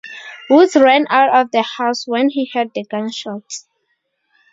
Woods 0.49 0.75
ran 0.75 1.05
out 1.11 1.29
of 1.29 1.51
the 1.51 1.61
house 1.61 2.07
when 2.07 2.29
he 2.29 2.49
heard 2.51 2.73
the 2.73 2.83
gunshots. 2.83 3.67